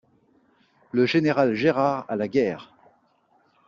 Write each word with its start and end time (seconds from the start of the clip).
Le 0.93 1.05
général 1.05 1.53
Gérard 1.53 2.05
à 2.09 2.15
la 2.15 2.27
Guerre! 2.27 2.73